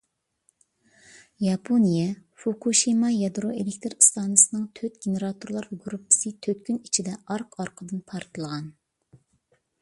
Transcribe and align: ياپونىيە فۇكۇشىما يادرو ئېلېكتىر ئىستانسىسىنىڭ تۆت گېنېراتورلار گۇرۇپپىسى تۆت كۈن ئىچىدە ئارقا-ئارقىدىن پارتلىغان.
ياپونىيە 1.47 2.07
فۇكۇشىما 2.45 3.11
يادرو 3.17 3.51
ئېلېكتىر 3.57 3.97
ئىستانسىسىنىڭ 3.99 4.63
تۆت 4.81 4.97
گېنېراتورلار 5.07 5.69
گۇرۇپپىسى 5.85 6.33
تۆت 6.47 6.65
كۈن 6.71 6.81
ئىچىدە 6.89 7.15
ئارقا-ئارقىدىن 7.21 8.03
پارتلىغان. 8.11 8.75